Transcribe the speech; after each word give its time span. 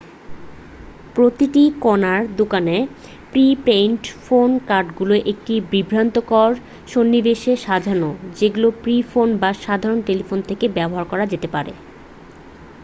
প্রতিটি 1.15 1.63
কোণার 1.81 2.21
দোকানে 2.37 2.75
প্রি-পেইড 3.31 3.93
ফোন 4.23 4.49
কার্ডগুলি 4.67 5.17
একটি 5.31 5.53
বিভ্রান্তিকর 5.71 6.49
সন্নিবেশে 6.87 7.53
সাজানো 7.65 8.09
যেগুলো 8.37 8.67
পে 8.79 8.95
ফোন 9.11 9.29
বা 9.37 9.49
সাধারণ 9.61 9.99
টেলিফোন 10.07 10.39
থেকে 10.49 10.65
ব্যবহার 10.77 11.05
করা 11.11 11.25
যেতে 11.27 11.47
পারে 11.47 11.73